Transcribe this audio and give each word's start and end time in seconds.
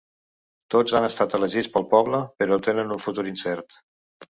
Tots 0.75 0.95
han 0.99 1.05
estat 1.09 1.35
elegits 1.41 1.69
pel 1.77 1.87
poble, 1.93 2.23
però 2.43 2.59
tenen 2.71 2.97
un 2.99 3.05
futur 3.07 3.29
incert. 3.37 3.81